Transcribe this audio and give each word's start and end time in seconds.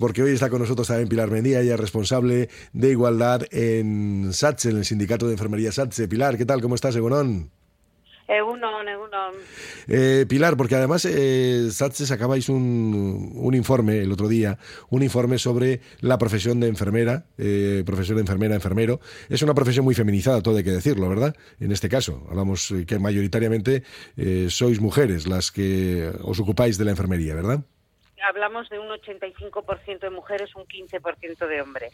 porque 0.00 0.22
hoy 0.22 0.32
está 0.32 0.48
con 0.48 0.60
nosotros 0.62 0.88
también 0.88 1.08
Pilar 1.08 1.30
Mendía, 1.30 1.60
ella 1.60 1.74
es 1.74 1.80
responsable 1.80 2.48
de 2.72 2.90
igualdad 2.90 3.42
en 3.50 4.32
SATSE, 4.32 4.70
en 4.70 4.78
el 4.78 4.84
Sindicato 4.86 5.26
de 5.26 5.34
Enfermería 5.34 5.70
SATSE. 5.70 6.08
Pilar, 6.08 6.38
¿qué 6.38 6.46
tal? 6.46 6.62
¿Cómo 6.62 6.74
estás, 6.74 6.96
Egunon? 6.96 7.50
Egunon, 8.26 8.88
Egunon. 8.88 9.34
Eh, 9.88 10.24
Pilar, 10.26 10.56
porque 10.56 10.76
además 10.76 11.04
eh, 11.04 11.68
SATSE 11.70 12.06
sacabais 12.06 12.48
un, 12.48 13.32
un, 13.34 13.54
informe 13.54 13.98
el 13.98 14.10
otro 14.10 14.28
día, 14.28 14.56
un 14.88 15.02
informe 15.02 15.38
sobre 15.38 15.80
la 16.00 16.16
profesión 16.16 16.60
de 16.60 16.68
enfermera, 16.68 17.26
eh, 17.36 17.82
profesión 17.84 18.16
de 18.16 18.22
enfermera, 18.22 18.54
enfermero. 18.54 19.00
Es 19.28 19.42
una 19.42 19.52
profesión 19.52 19.84
muy 19.84 19.94
feminizada, 19.94 20.40
todo 20.40 20.56
hay 20.56 20.64
que 20.64 20.70
decirlo, 20.70 21.10
¿verdad? 21.10 21.36
En 21.58 21.72
este 21.72 21.90
caso, 21.90 22.26
hablamos 22.30 22.72
que 22.86 22.98
mayoritariamente 22.98 23.82
eh, 24.16 24.46
sois 24.48 24.80
mujeres 24.80 25.26
las 25.26 25.50
que 25.50 26.10
os 26.22 26.40
ocupáis 26.40 26.78
de 26.78 26.86
la 26.86 26.92
enfermería, 26.92 27.34
¿verdad? 27.34 27.64
Hablamos 28.26 28.68
de 28.68 28.78
un 28.78 28.88
85% 28.88 30.00
de 30.00 30.10
mujeres, 30.10 30.54
un 30.54 30.64
15% 30.64 31.46
de 31.46 31.60
hombres. 31.60 31.92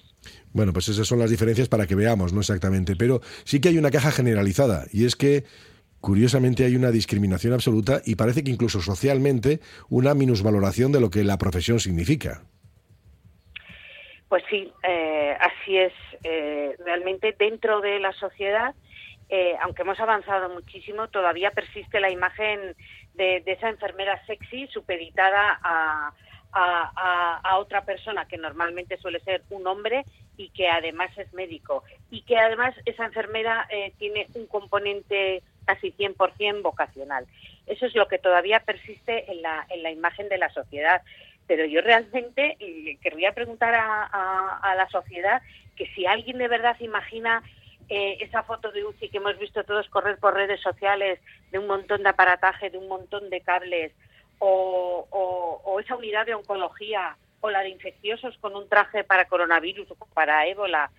Bueno, 0.52 0.72
pues 0.72 0.88
esas 0.88 1.06
son 1.06 1.18
las 1.18 1.30
diferencias 1.30 1.68
para 1.68 1.86
que 1.86 1.94
veamos, 1.94 2.32
no 2.32 2.40
exactamente, 2.40 2.96
pero 2.96 3.20
sí 3.44 3.60
que 3.60 3.68
hay 3.68 3.78
una 3.78 3.90
caja 3.90 4.10
generalizada 4.10 4.86
y 4.92 5.04
es 5.04 5.16
que 5.16 5.44
curiosamente 6.00 6.64
hay 6.64 6.76
una 6.76 6.90
discriminación 6.90 7.52
absoluta 7.52 8.00
y 8.04 8.14
parece 8.14 8.44
que 8.44 8.50
incluso 8.50 8.80
socialmente 8.80 9.60
una 9.88 10.14
minusvaloración 10.14 10.92
de 10.92 11.00
lo 11.00 11.10
que 11.10 11.24
la 11.24 11.38
profesión 11.38 11.80
significa. 11.80 12.42
Pues 14.28 14.42
sí, 14.50 14.72
eh, 14.82 15.36
así 15.40 15.78
es. 15.78 15.92
Eh, 16.24 16.76
realmente 16.84 17.34
dentro 17.38 17.80
de 17.80 18.00
la 18.00 18.12
sociedad, 18.12 18.74
eh, 19.28 19.54
aunque 19.62 19.82
hemos 19.82 19.98
avanzado 20.00 20.48
muchísimo, 20.48 21.08
todavía 21.08 21.50
persiste 21.50 22.00
la 22.00 22.10
imagen 22.10 22.74
de, 23.16 23.42
esa 23.46 23.68
enfermera 23.68 24.24
sexy 24.26 24.66
supeditada 24.68 25.58
a, 25.62 26.12
a, 26.52 27.58
otra 27.58 27.84
persona 27.84 28.26
que 28.26 28.38
normalmente 28.38 28.96
suele 28.98 29.20
ser 29.20 29.42
un 29.50 29.66
hombre 29.66 30.04
y 30.36 30.50
que 30.50 30.68
además 30.68 31.10
es 31.18 31.32
médico 31.32 31.84
y 32.10 32.22
que 32.22 32.38
además 32.38 32.74
esa 32.84 33.04
enfermera 33.04 33.66
eh, 33.70 33.92
tiene 33.98 34.26
un 34.34 34.46
componente 34.46 35.42
casi 35.64 35.92
100% 35.92 36.62
vocacional. 36.62 37.26
Eso 37.66 37.86
es 37.86 37.94
lo 37.94 38.08
que 38.08 38.18
todavía 38.18 38.60
persiste 38.60 39.30
en 39.30 39.42
la, 39.42 39.66
en 39.68 39.82
la 39.82 39.90
imagen 39.90 40.28
de 40.28 40.38
la 40.38 40.48
sociedad. 40.50 41.02
Pero 41.46 41.64
yo 41.64 41.80
realmente 41.80 42.56
querría 43.02 43.32
preguntar 43.32 43.74
a, 43.74 44.58
a 44.62 44.74
la 44.74 44.88
sociedad 44.88 45.42
que 45.76 45.86
si 45.94 46.06
alguien 46.06 46.38
de 46.38 46.48
verdad 46.48 46.76
imagina 46.80 47.42
eh, 47.88 48.18
esa 48.20 48.42
foto 48.42 48.72
de 48.72 48.84
UCI 48.84 49.08
que 49.08 49.18
hemos 49.18 49.38
visto 49.38 49.62
todos 49.64 49.88
correr 49.90 50.18
por 50.18 50.34
redes 50.34 50.60
sociales 50.60 51.20
de 51.52 51.58
un 51.58 51.66
montón 51.66 52.02
de 52.02 52.08
aparataje, 52.08 52.70
de 52.70 52.78
un 52.78 52.88
montón 52.88 53.30
de 53.30 53.40
cables, 53.40 53.92
o, 54.38 55.78
esa 55.80 55.96
unidad 55.96 56.26
de 56.26 56.34
oncología, 56.34 57.16
o 57.40 57.50
la 57.50 57.60
de 57.60 57.68
infecciosos 57.68 58.36
con 58.38 58.56
un 58.56 58.68
traje 58.68 59.04
para 59.04 59.26
coronavirus 59.26 59.90
o 59.90 60.06
para 60.14 60.46
ébola, 60.46 60.90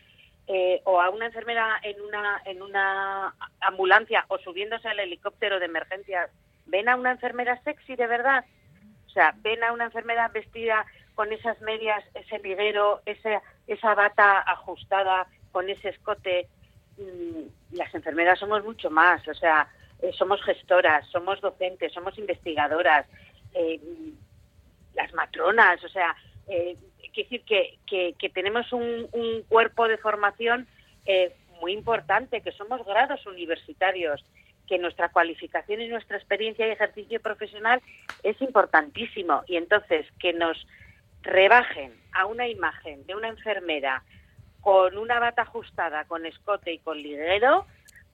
eh, 0.47 0.81
o 0.85 1.01
a 1.01 1.09
una 1.09 1.25
enfermera 1.25 1.77
en 1.83 1.99
una, 1.99 2.41
en 2.45 2.61
una 2.61 3.35
ambulancia 3.59 4.25
o 4.29 4.37
subiéndose 4.37 4.87
al 4.87 4.99
helicóptero 4.99 5.59
de 5.59 5.65
emergencias, 5.65 6.29
¿ven 6.67 6.87
a 6.87 6.95
una 6.95 7.11
enfermera 7.11 7.61
sexy 7.63 7.95
de 7.95 8.07
verdad? 8.07 8.45
O 9.07 9.09
sea, 9.09 9.33
ven 9.39 9.63
a 9.63 9.73
una 9.73 9.85
enfermera 9.85 10.29
vestida 10.29 10.85
con 11.15 11.33
esas 11.33 11.59
medias, 11.61 12.03
ese 12.13 12.39
liguero, 12.39 13.01
ese, 13.05 13.41
esa 13.65 13.95
bata 13.95 14.39
ajustada, 14.39 15.27
con 15.51 15.69
ese 15.69 15.89
escote, 15.89 16.47
las 17.71 17.93
enfermeras 17.93 18.39
somos 18.39 18.63
mucho 18.63 18.89
más, 18.89 19.27
o 19.27 19.33
sea, 19.33 19.67
eh, 20.01 20.11
somos 20.13 20.41
gestoras, 20.43 21.07
somos 21.07 21.41
docentes, 21.41 21.93
somos 21.93 22.17
investigadoras, 22.17 23.05
eh, 23.53 23.79
las 24.95 25.13
matronas, 25.13 25.83
o 25.83 25.89
sea, 25.89 26.15
eh, 26.47 26.75
decir 27.23 27.43
que, 27.43 27.77
que, 28.17 28.29
tenemos 28.29 28.71
un, 28.71 29.07
un, 29.11 29.43
cuerpo 29.47 29.87
de 29.87 29.97
formación 29.97 30.67
eh, 31.05 31.33
muy 31.61 31.73
importante, 31.73 32.41
que 32.41 32.51
somos 32.51 32.85
grados 32.85 33.25
universitarios, 33.25 34.23
que 34.67 34.77
nuestra 34.77 35.09
cualificación 35.09 35.81
y 35.81 35.87
nuestra 35.87 36.17
experiencia 36.17 36.67
y 36.67 36.71
ejercicio 36.71 37.19
profesional 37.21 37.81
es 38.23 38.39
importantísimo. 38.41 39.43
Y 39.47 39.55
entonces, 39.55 40.05
que 40.19 40.33
nos 40.33 40.67
rebajen 41.21 41.93
a 42.13 42.25
una 42.25 42.47
imagen 42.47 43.05
de 43.05 43.15
una 43.15 43.29
enfermera 43.29 44.03
con 44.67 44.97
una 44.97 45.17
bata 45.17 45.43
ajustada, 45.43 46.03
con 46.09 46.25
escote 46.25 46.73
y 46.73 46.79
con 46.79 47.01
liguero, 47.01 47.65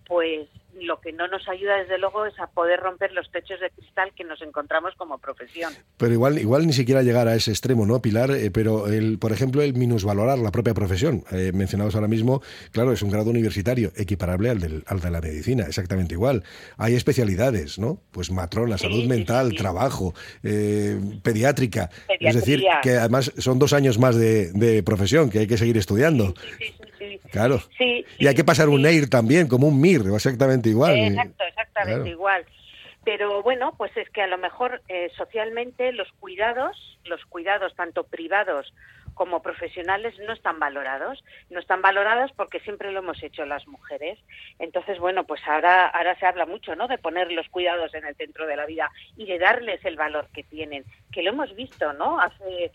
pues 0.06 0.48
lo 0.94 1.02
que 1.02 1.12
no 1.12 1.28
nos 1.28 1.48
ayuda 1.50 1.78
desde 1.78 1.98
luego 1.98 2.26
es 2.28 2.40
a 2.40 2.46
poder 2.46 2.80
romper 2.80 3.12
los 3.14 3.32
techos 3.32 3.60
de 3.60 3.72
cristal 3.72 4.12
que 4.16 4.24
nos 4.24 4.40
encontramos 4.44 4.94
como 4.96 5.18
profesión. 5.18 5.74
Pero 5.98 6.14
igual, 6.14 6.38
igual 6.38 6.68
ni 6.68 6.74
siquiera 6.74 7.02
llegar 7.02 7.28
a 7.28 7.34
ese 7.34 7.50
extremo, 7.50 7.88
¿no, 7.88 8.00
Pilar? 8.00 8.30
Eh, 8.30 8.52
pero, 8.52 8.88
el, 8.88 9.18
por 9.18 9.32
ejemplo, 9.32 9.64
el 9.64 9.74
minusvalorar 9.74 10.38
la 10.38 10.52
propia 10.52 10.76
profesión. 10.76 11.24
Eh, 11.32 11.52
mencionados 11.52 11.96
ahora 11.96 12.08
mismo, 12.08 12.44
claro, 12.72 12.92
es 12.92 13.02
un 13.02 13.10
grado 13.10 13.32
universitario 13.32 13.92
equiparable 13.96 14.52
al, 14.52 14.60
del, 14.60 14.84
al 14.86 15.00
de 15.00 15.10
la 15.10 15.20
medicina, 15.20 15.66
exactamente 15.66 16.14
igual. 16.14 16.44
Hay 16.78 16.94
especialidades, 16.94 17.80
¿no? 17.80 18.00
Pues 18.12 18.30
matrona, 18.30 18.78
salud 18.78 19.06
mental, 19.06 19.56
trabajo, 19.56 20.14
eh, 20.44 21.00
pediátrica. 21.24 21.90
Es 22.20 22.36
decir, 22.36 22.64
que 22.84 22.98
además 22.98 23.32
son 23.40 23.58
dos 23.58 23.74
años 23.74 23.98
más 23.98 24.16
de, 24.16 24.52
de 24.52 24.84
profesión 24.84 25.32
que 25.32 25.40
hay 25.40 25.48
que 25.48 25.58
seguir 25.58 25.78
estudiando. 25.78 26.36
Claro. 27.32 27.60
Sí, 27.78 28.06
y 28.18 28.28
hay 28.28 28.36
que 28.36 28.44
pasar 28.44 28.70
un 28.70 28.86
EIR 28.86 29.10
también, 29.10 29.48
como 29.48 29.68
un 29.68 29.80
MIR, 29.80 30.14
exactamente 30.14 30.70
igual. 30.70 30.98
Exacto, 30.98 31.44
exactamente 31.44 32.10
igual. 32.10 32.46
Pero 33.04 33.44
bueno, 33.44 33.74
pues 33.78 33.96
es 33.98 34.10
que 34.10 34.22
a 34.22 34.28
lo 34.28 34.38
mejor 34.38 34.82
eh, 34.88 35.12
socialmente 35.18 35.92
los 35.92 36.08
cuidados, 36.20 37.00
los 37.04 37.24
cuidados 37.26 37.76
tanto 37.76 38.06
privados 38.06 38.74
como 39.14 39.42
profesionales 39.42 40.16
no 40.26 40.34
están 40.34 40.60
valorados. 40.60 41.24
No 41.50 41.60
están 41.60 41.82
valorados 41.82 42.32
porque 42.36 42.60
siempre 42.62 42.92
lo 42.92 43.00
hemos 43.00 43.22
hecho 43.24 43.46
las 43.46 43.68
mujeres. 43.68 44.20
Entonces, 44.60 45.00
bueno, 45.00 45.26
pues 45.26 45.42
ahora, 45.48 45.88
ahora 45.88 46.18
se 46.20 46.26
habla 46.26 46.46
mucho, 46.46 46.76
¿no? 46.76 46.88
De 46.88 46.98
poner 46.98 47.32
los 47.32 47.48
cuidados 47.50 47.94
en 47.94 48.06
el 48.06 48.16
centro 48.16 48.48
de 48.48 48.56
la 48.56 48.66
vida 48.66 48.92
y 49.18 49.26
de 49.26 49.40
darles 49.40 49.84
el 49.86 49.96
valor 49.96 50.28
que 50.34 50.44
tienen, 50.44 50.84
que 51.12 51.24
lo 51.24 51.30
hemos 51.30 51.56
visto, 51.56 51.94
¿no? 51.94 52.20
Hace 52.20 52.72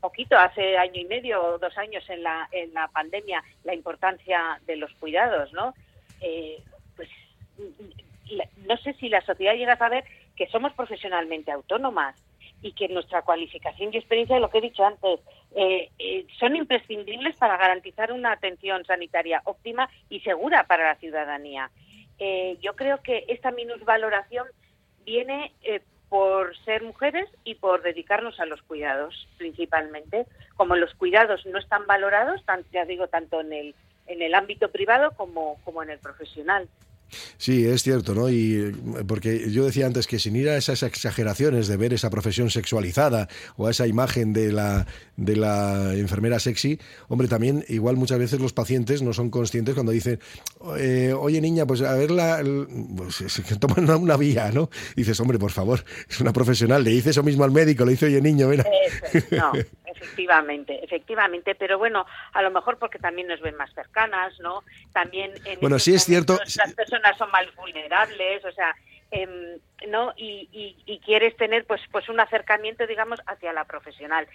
poquito, 0.00 0.36
hace 0.36 0.76
año 0.76 1.00
y 1.00 1.04
medio 1.04 1.42
o 1.42 1.58
dos 1.58 1.76
años 1.78 2.08
en 2.08 2.22
la, 2.22 2.48
en 2.52 2.72
la 2.74 2.88
pandemia, 2.88 3.42
la 3.64 3.74
importancia 3.74 4.60
de 4.66 4.76
los 4.76 4.92
cuidados, 4.94 5.52
¿no? 5.52 5.74
Eh, 6.20 6.62
pues 6.96 7.08
no 8.66 8.76
sé 8.78 8.94
si 8.94 9.08
la 9.08 9.20
sociedad 9.20 9.54
llega 9.54 9.74
a 9.74 9.78
saber 9.78 10.04
que 10.34 10.48
somos 10.48 10.72
profesionalmente 10.72 11.50
autónomas, 11.52 12.16
y 12.62 12.72
que 12.72 12.88
nuestra 12.88 13.22
cualificación 13.22 13.92
y 13.92 13.98
experiencia, 13.98 14.40
lo 14.40 14.50
que 14.50 14.58
he 14.58 14.62
dicho 14.62 14.84
antes, 14.84 15.20
eh, 15.54 15.90
eh, 15.98 16.26
son 16.38 16.56
imprescindibles 16.56 17.36
para 17.36 17.56
garantizar 17.56 18.12
una 18.12 18.32
atención 18.32 18.84
sanitaria 18.84 19.42
óptima 19.44 19.88
y 20.08 20.20
segura 20.20 20.64
para 20.66 20.88
la 20.88 20.94
ciudadanía. 20.96 21.70
Yo 22.62 22.74
creo 22.74 23.02
que 23.02 23.26
esta 23.28 23.50
minusvaloración 23.50 24.46
viene 25.04 25.52
por 26.08 26.56
ser 26.58 26.82
mujeres 26.82 27.28
y 27.44 27.56
por 27.56 27.82
dedicarnos 27.82 28.38
a 28.40 28.46
los 28.46 28.62
cuidados, 28.62 29.28
principalmente. 29.38 30.26
Como 30.56 30.76
los 30.76 30.94
cuidados 30.94 31.44
no 31.46 31.58
están 31.58 31.86
valorados, 31.86 32.42
ya 32.72 32.84
digo, 32.84 33.08
tanto 33.08 33.40
en 33.40 33.52
el, 33.52 33.74
en 34.06 34.22
el 34.22 34.34
ámbito 34.34 34.70
privado 34.70 35.12
como, 35.12 35.58
como 35.64 35.82
en 35.82 35.90
el 35.90 35.98
profesional. 35.98 36.68
Sí, 37.38 37.64
es 37.66 37.82
cierto, 37.82 38.14
¿no? 38.14 38.28
Y 38.28 38.74
porque 39.06 39.50
yo 39.50 39.64
decía 39.64 39.86
antes 39.86 40.06
que 40.06 40.18
sin 40.18 40.36
ir 40.36 40.48
a 40.48 40.56
esas 40.56 40.82
exageraciones 40.82 41.68
de 41.68 41.76
ver 41.76 41.92
esa 41.92 42.10
profesión 42.10 42.50
sexualizada 42.50 43.28
o 43.56 43.66
a 43.66 43.70
esa 43.70 43.86
imagen 43.86 44.32
de 44.32 44.52
la, 44.52 44.86
de 45.16 45.36
la 45.36 45.94
enfermera 45.94 46.38
sexy, 46.38 46.78
hombre, 47.08 47.28
también 47.28 47.64
igual 47.68 47.96
muchas 47.96 48.18
veces 48.18 48.40
los 48.40 48.52
pacientes 48.52 49.02
no 49.02 49.12
son 49.12 49.30
conscientes 49.30 49.74
cuando 49.74 49.92
dicen, 49.92 50.20
eh, 50.78 51.14
oye 51.16 51.40
niña, 51.40 51.66
pues 51.66 51.82
a 51.82 51.94
ver 51.94 52.10
la, 52.10 52.42
pues, 52.96 53.42
toman 53.60 53.88
una, 54.02 54.16
vía, 54.16 54.50
¿no? 54.52 54.70
dices, 54.96 55.18
hombre, 55.20 55.38
por 55.38 55.52
favor, 55.52 55.84
es 56.08 56.20
una 56.20 56.32
profesional, 56.32 56.82
le 56.82 56.90
dice 56.90 57.10
eso 57.10 57.22
mismo 57.22 57.44
al 57.44 57.52
médico, 57.52 57.84
le 57.84 57.92
dice, 57.92 58.06
oye 58.06 58.20
niño, 58.20 58.48
mira. 58.48 58.64
no, 59.30 59.52
efectivamente, 59.96 60.82
efectivamente, 60.84 61.54
pero 61.54 61.78
bueno, 61.78 62.06
a 62.32 62.42
lo 62.42 62.50
mejor 62.50 62.78
porque 62.78 62.98
también 62.98 63.28
nos 63.28 63.40
ven 63.40 63.56
más 63.56 63.72
cercanas, 63.74 64.38
¿no? 64.40 64.62
También 64.92 65.32
en 65.44 65.60
bueno, 65.60 65.78
sí 65.78 65.94
es 65.94 66.04
cierto 66.04 66.38
son 67.18 67.30
más 67.30 67.54
vulnerables, 67.56 68.44
o 68.44 68.52
sea, 68.52 68.74
em, 69.10 69.58
¿no? 69.88 70.12
Y, 70.16 70.48
y, 70.84 70.98
quieres 71.00 71.36
tener 71.36 71.64
pues, 71.64 71.80
pues 71.90 72.08
un 72.08 72.20
acercamiento, 72.20 72.86
digamos, 72.86 73.20
hacia 73.26 73.52
la 73.52 73.64
profesional. 73.64 74.26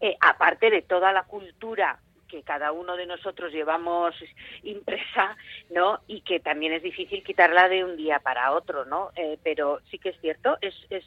Eh, 0.00 0.16
aparte 0.20 0.70
de 0.70 0.82
toda 0.82 1.12
la 1.12 1.22
cultura 1.22 1.98
que 2.28 2.42
cada 2.42 2.72
uno 2.72 2.96
de 2.96 3.06
nosotros 3.06 3.52
llevamos 3.52 4.14
impresa, 4.62 5.36
¿no? 5.70 6.00
Y 6.06 6.22
que 6.22 6.40
también 6.40 6.72
es 6.72 6.82
difícil 6.82 7.22
quitarla 7.22 7.68
de 7.68 7.84
un 7.84 7.96
día 7.96 8.18
para 8.18 8.52
otro, 8.52 8.84
¿no? 8.84 9.10
Eh, 9.16 9.38
pero 9.42 9.80
sí 9.90 9.98
que 9.98 10.10
es 10.10 10.20
cierto, 10.20 10.58
es, 10.60 10.74
es, 10.90 11.04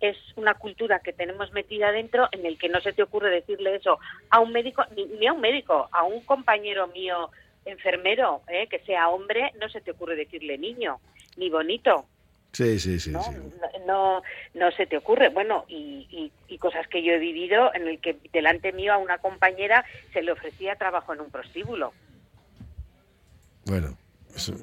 es 0.00 0.16
una 0.36 0.54
cultura 0.54 1.00
que 1.00 1.12
tenemos 1.12 1.52
metida 1.52 1.92
dentro 1.92 2.28
en 2.32 2.46
el 2.46 2.58
que 2.58 2.68
no 2.68 2.80
se 2.80 2.92
te 2.92 3.02
ocurre 3.02 3.30
decirle 3.30 3.76
eso 3.76 3.98
a 4.30 4.40
un 4.40 4.52
médico, 4.52 4.84
ni 4.96 5.26
a 5.26 5.32
un 5.32 5.40
médico, 5.40 5.88
a 5.92 6.04
un 6.04 6.20
compañero 6.24 6.88
mío 6.88 7.30
enfermero, 7.64 8.42
¿eh? 8.48 8.66
que 8.68 8.80
sea 8.80 9.08
hombre, 9.08 9.52
no 9.60 9.68
se 9.68 9.80
te 9.80 9.90
ocurre 9.90 10.16
decirle 10.16 10.58
niño, 10.58 11.00
ni 11.36 11.50
bonito. 11.50 12.06
Sí, 12.52 12.80
sí, 12.80 12.98
sí. 12.98 13.10
¿no? 13.10 13.22
No, 13.86 14.22
no, 14.54 14.70
se 14.72 14.86
te 14.86 14.96
ocurre. 14.96 15.28
Bueno, 15.28 15.64
y, 15.68 16.32
y, 16.48 16.58
cosas 16.58 16.86
que 16.88 17.02
yo 17.02 17.12
he 17.12 17.18
vivido 17.18 17.72
en 17.74 17.86
el 17.86 18.00
que 18.00 18.16
delante 18.32 18.72
mío 18.72 18.92
a 18.92 18.98
una 18.98 19.18
compañera 19.18 19.84
se 20.12 20.20
le 20.20 20.32
ofrecía 20.32 20.74
trabajo 20.74 21.14
en 21.14 21.20
un 21.20 21.30
prostíbulo. 21.30 21.94
Bueno. 23.66 23.96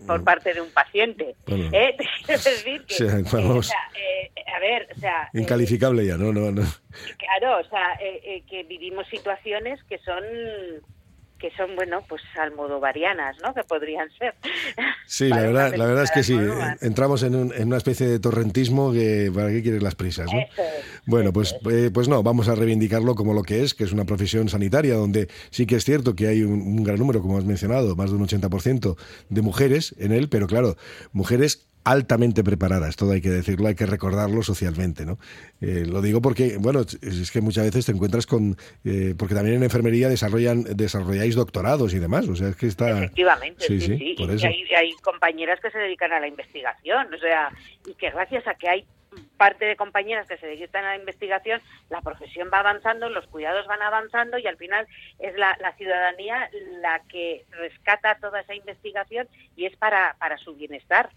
Por 0.06 0.24
parte 0.24 0.54
de 0.54 0.62
un 0.62 0.70
paciente. 0.70 1.36
¿Eh? 1.48 1.96
decir 2.28 2.86
que, 2.86 3.04
a 3.06 4.60
ver, 4.60 4.88
o 4.96 5.00
sea... 5.00 5.30
Incalificable 5.34 6.06
ya, 6.06 6.18
¿no? 6.18 6.32
no, 6.32 6.52
no. 6.52 6.64
Claro, 7.18 7.60
o 7.60 7.70
sea, 7.70 7.98
que 8.50 8.64
vivimos 8.64 9.08
situaciones 9.08 9.84
que 9.84 9.98
son 10.00 10.24
que 11.38 11.52
son, 11.52 11.76
bueno, 11.76 12.04
pues 12.08 12.22
almodovarianas, 12.40 13.38
¿no? 13.44 13.54
Que 13.54 13.64
podrían 13.64 14.10
ser. 14.18 14.34
Sí, 15.06 15.30
la 15.30 15.42
verdad, 15.42 15.76
la 15.76 15.86
verdad 15.86 16.04
es 16.04 16.12
que 16.12 16.24
sí. 16.24 16.38
Entramos 16.82 17.24
en, 17.24 17.36
una 17.36 17.78
especie 17.78 18.08
de 18.08 18.20
torrentismo 18.20 18.92
que 18.92 19.32
para 19.34 19.50
qué 19.50 19.62
quieren 19.62 19.84
las 19.84 19.96
prisas, 19.96 20.28
¿no? 20.32 20.40
bueno, 21.06 21.32
pues, 21.32 21.56
eh, 21.70 21.92
pues 21.94 22.08
no, 22.08 22.24
vamos 22.24 22.50
a 22.50 22.56
reivindicarlo 22.56 23.16
como 23.16 23.34
lo 23.34 23.44
que 23.44 23.64
es, 23.64 23.74
que 23.74 23.84
es 23.84 23.92
una 23.92 24.06
profesión 24.06 24.50
sanitaria 24.50 24.96
donde 24.96 25.28
sí 25.50 25.66
que 25.66 25.76
es 25.76 25.86
cierto 25.86 26.16
que 26.16 26.28
hay 26.28 26.42
un, 26.44 26.62
un 26.62 26.84
gran 26.84 26.98
número, 26.98 27.22
como 27.22 27.38
has 27.38 27.46
mencionado, 27.46 27.96
más 27.96 28.10
de 28.10 28.18
un 28.18 28.28
80% 28.28 28.98
de 29.30 29.42
mujeres 29.42 29.96
en 30.00 30.12
él, 30.12 30.30
pero 30.30 30.48
claro, 30.48 30.76
mujeres 31.12 31.67
altamente 31.84 32.44
preparadas, 32.44 32.98
todo 32.98 33.14
hay 33.14 33.22
que 33.22 33.30
decirlo, 33.30 33.68
hay 33.68 33.76
que 33.76 33.86
recordarlo 33.86 34.44
socialmente, 34.44 35.06
¿no? 35.06 35.18
Eh, 35.62 35.86
lo 35.88 36.02
digo 36.02 36.22
porque, 36.22 36.58
bueno, 36.60 36.82
es 36.82 37.32
que 37.32 37.40
muchas 37.40 37.66
veces 37.66 37.86
te 37.86 37.94
encuentras 37.94 38.28
con, 38.28 38.58
eh, 38.84 39.16
porque 39.18 39.36
también 39.36 39.56
en 39.56 39.64
enfermería 39.64 40.10
desarrollan, 40.10 40.64
desarrolláis 40.76 41.36
doctorados 41.36 41.94
y 41.94 42.00
demás, 42.00 42.28
o 42.28 42.36
sea, 42.36 42.50
es 42.50 42.56
que 42.58 42.68
está... 42.68 42.90
Efectivamente, 42.92 43.66
sí, 43.66 43.80
sí, 43.80 44.16
Y 44.18 44.76
hay, 44.76 44.92
compañeras 45.02 45.60
que 45.62 45.72
se 45.72 45.78
dedican 45.78 46.12
a 46.12 46.20
la 46.20 46.28
investigación, 46.28 47.14
o 47.14 47.18
sea, 47.18 47.52
y 47.86 47.94
que 47.94 48.12
gracias 48.12 48.46
a 48.48 48.56
que 48.56 48.68
hay 48.68 48.86
parte 49.38 49.66
de 49.66 49.76
compañeras 49.76 50.28
que 50.28 50.38
se 50.38 50.48
dedican 50.48 50.84
a 50.84 50.90
la 50.90 50.98
investigación, 50.98 51.62
la 51.90 52.02
profesión 52.02 52.50
va 52.54 52.60
avanzando, 52.60 53.10
los 53.10 53.28
cuidados 53.28 53.66
van 53.68 53.82
avanzando 53.82 54.38
y 54.38 54.48
al 54.48 54.58
final 54.58 54.88
es 55.20 55.36
la, 55.36 55.58
la 55.62 55.74
ciudadanía 55.74 56.50
la 56.82 57.02
que 57.10 57.46
rescata 57.52 58.18
toda 58.20 58.42
esa 58.42 58.56
investigación 58.56 59.28
y 59.56 59.66
es 59.66 59.76
para, 59.78 60.16
para 60.20 60.38
su 60.38 60.56
bienestar. 60.56 61.10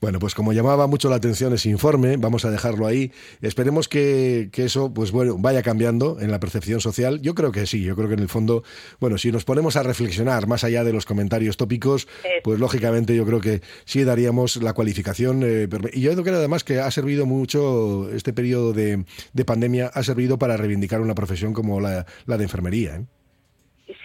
Bueno, 0.00 0.18
pues 0.18 0.34
como 0.34 0.52
llamaba 0.52 0.86
mucho 0.86 1.08
la 1.08 1.16
atención 1.16 1.52
ese 1.52 1.68
informe, 1.68 2.16
vamos 2.16 2.44
a 2.44 2.50
dejarlo 2.50 2.86
ahí. 2.86 3.12
Esperemos 3.40 3.88
que, 3.88 4.48
que, 4.52 4.64
eso 4.64 4.92
pues 4.92 5.10
bueno, 5.12 5.36
vaya 5.38 5.62
cambiando 5.62 6.18
en 6.20 6.30
la 6.30 6.40
percepción 6.40 6.80
social. 6.80 7.20
Yo 7.20 7.34
creo 7.34 7.52
que 7.52 7.66
sí, 7.66 7.82
yo 7.82 7.96
creo 7.96 8.08
que 8.08 8.14
en 8.14 8.20
el 8.20 8.28
fondo, 8.28 8.62
bueno, 8.98 9.18
si 9.18 9.30
nos 9.30 9.44
ponemos 9.44 9.76
a 9.76 9.82
reflexionar 9.82 10.46
más 10.46 10.64
allá 10.64 10.84
de 10.84 10.92
los 10.92 11.06
comentarios 11.06 11.56
tópicos, 11.56 12.08
pues 12.42 12.58
lógicamente 12.58 13.14
yo 13.14 13.26
creo 13.26 13.40
que 13.40 13.62
sí 13.84 14.04
daríamos 14.04 14.56
la 14.56 14.72
cualificación. 14.72 15.42
Eh, 15.44 15.68
y 15.92 16.00
yo 16.00 16.12
creo 16.12 16.24
que 16.24 16.30
además 16.30 16.64
que 16.64 16.80
ha 16.80 16.90
servido 16.90 17.26
mucho 17.26 18.10
este 18.12 18.32
periodo 18.32 18.72
de, 18.72 19.04
de 19.32 19.44
pandemia, 19.44 19.88
ha 19.88 20.02
servido 20.02 20.38
para 20.38 20.56
reivindicar 20.56 21.00
una 21.00 21.14
profesión 21.14 21.52
como 21.52 21.80
la, 21.80 22.06
la 22.26 22.36
de 22.38 22.44
enfermería. 22.44 22.96
¿eh? 22.96 23.04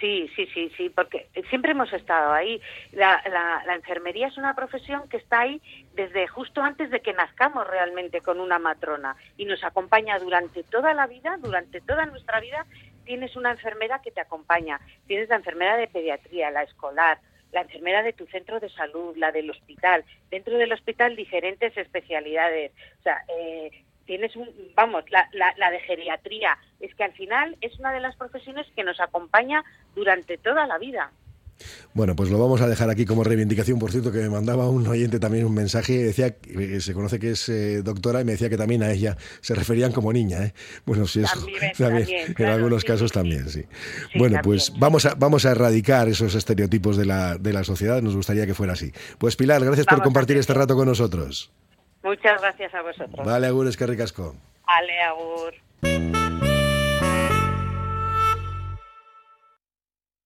Sí, 0.06 0.30
sí, 0.36 0.46
sí, 0.54 0.70
sí, 0.76 0.88
porque 0.88 1.26
siempre 1.50 1.72
hemos 1.72 1.92
estado 1.92 2.32
ahí. 2.32 2.60
La, 2.92 3.20
la, 3.66 3.74
enfermería 3.74 4.28
es 4.28 4.36
una 4.36 4.54
profesión 4.54 5.08
que 5.08 5.16
está 5.16 5.40
ahí 5.40 5.60
desde 5.94 6.28
justo 6.28 6.62
antes 6.62 6.90
de 6.90 7.00
que 7.00 7.12
nazcamos 7.12 7.66
realmente 7.66 8.20
con 8.20 8.38
una 8.38 8.60
matrona 8.60 9.16
y 9.36 9.46
nos 9.46 9.64
acompaña 9.64 10.16
durante 10.20 10.62
toda 10.62 10.94
la 10.94 11.08
vida, 11.08 11.38
durante 11.38 11.80
toda 11.80 12.06
nuestra 12.06 12.38
vida. 12.38 12.66
Tienes 13.04 13.34
una 13.34 13.50
enfermera 13.50 14.00
que 14.00 14.12
te 14.12 14.20
acompaña. 14.20 14.80
Tienes 15.08 15.28
la 15.28 15.36
enfermera 15.36 15.76
de 15.76 15.88
pediatría, 15.88 16.52
la 16.52 16.62
escolar, 16.62 17.18
la 17.50 17.62
enfermera 17.62 18.04
de 18.04 18.12
tu 18.12 18.26
centro 18.26 18.60
de 18.60 18.68
salud, 18.68 19.16
la 19.16 19.32
del 19.32 19.50
hospital. 19.50 20.04
Dentro 20.30 20.56
del 20.56 20.72
hospital 20.72 21.16
diferentes 21.16 21.76
especialidades. 21.76 22.70
O 23.00 23.02
sea, 23.02 23.24
eh, 23.36 23.72
tienes 24.04 24.36
un, 24.36 24.48
vamos, 24.76 25.04
la, 25.10 25.28
la, 25.32 25.70
de 25.70 25.80
geriatría, 25.80 26.56
es 26.80 26.94
que 26.94 27.04
al 27.04 27.12
final 27.12 27.56
es 27.60 27.78
una 27.78 27.92
de 27.92 28.00
las 28.00 28.16
profesiones 28.16 28.66
que 28.74 28.84
nos 28.84 29.00
acompaña 29.00 29.64
durante 29.94 30.38
toda 30.38 30.66
la 30.66 30.78
vida. 30.78 31.10
Bueno, 31.94 32.14
pues 32.14 32.30
lo 32.30 32.38
vamos 32.38 32.60
a 32.60 32.68
dejar 32.68 32.90
aquí 32.90 33.06
como 33.06 33.24
reivindicación. 33.24 33.78
Por 33.78 33.90
cierto, 33.90 34.12
que 34.12 34.18
me 34.18 34.28
mandaba 34.28 34.68
un 34.68 34.86
oyente 34.86 35.18
también 35.18 35.46
un 35.46 35.54
mensaje 35.54 35.94
y 35.94 36.02
decía 36.02 36.36
que 36.38 36.80
se 36.80 36.92
conoce 36.92 37.18
que 37.18 37.30
es 37.30 37.48
eh, 37.48 37.82
doctora 37.82 38.20
y 38.20 38.24
me 38.24 38.32
decía 38.32 38.50
que 38.50 38.56
también 38.56 38.82
a 38.82 38.90
ella 38.90 39.16
se 39.40 39.54
referían 39.54 39.92
como 39.92 40.12
niña. 40.12 40.44
¿eh? 40.44 40.52
Bueno, 40.84 41.06
sí, 41.06 41.22
es, 41.22 41.30
también, 41.78 42.34
en 42.36 42.46
algunos 42.46 42.84
casos 42.84 43.12
también, 43.12 43.48
sí. 43.48 43.64
bueno, 44.16 44.40
pues 44.42 44.72
vamos 44.78 45.06
a, 45.06 45.14
vamos 45.14 45.46
a 45.46 45.52
erradicar 45.52 46.08
esos 46.08 46.34
estereotipos 46.34 46.96
de 46.96 47.06
la, 47.06 47.38
de 47.38 47.52
la 47.52 47.64
sociedad. 47.64 48.02
Nos 48.02 48.14
gustaría 48.14 48.46
que 48.46 48.54
fuera 48.54 48.74
así. 48.74 48.92
Pues 49.18 49.36
Pilar, 49.36 49.64
gracias 49.64 49.86
por 49.86 50.02
compartir 50.02 50.36
este 50.36 50.54
rato 50.54 50.76
con 50.76 50.86
nosotros. 50.86 51.50
Muchas 52.02 52.40
gracias 52.40 52.74
a 52.74 52.82
vosotros. 52.82 53.26
Vale, 53.26 53.46
Agur, 53.46 53.66
es 53.66 53.76
que 53.76 53.86
ricasco. 53.86 54.36
Ale, 54.66 55.00
Agur. 55.00 55.65